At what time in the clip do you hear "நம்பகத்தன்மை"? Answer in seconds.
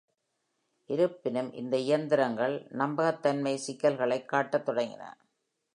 2.69-3.55